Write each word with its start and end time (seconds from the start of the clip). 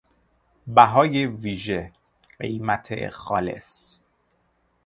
بهای 0.67 1.25
ویژه، 1.25 1.91
قیمت 2.39 3.09
خالص 3.09 3.99